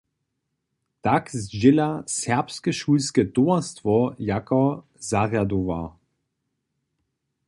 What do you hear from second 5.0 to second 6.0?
zarjadowar.